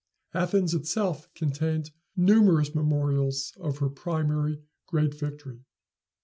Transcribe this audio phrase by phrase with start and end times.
[0.33, 5.59] Athens itself contained numerous memorials of her primary great victory.